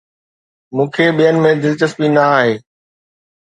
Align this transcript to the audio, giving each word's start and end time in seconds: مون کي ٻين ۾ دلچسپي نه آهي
مون 0.75 0.87
کي 0.93 1.05
ٻين 1.17 1.35
۾ 1.49 1.51
دلچسپي 1.63 2.07
نه 2.15 2.23
آهي 2.35 2.53